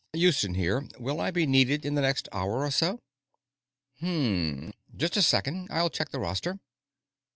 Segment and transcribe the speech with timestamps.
[0.13, 3.01] "Houston here; will I be needed in the next hour or so?"
[4.01, 4.73] "Mmmm.
[4.97, 6.59] Just a second; I'll check the roster.